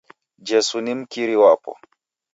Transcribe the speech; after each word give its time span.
Jesu 0.39 0.81
ni 0.81 0.95
mkiri 0.95 1.35
wapo. 1.35 1.77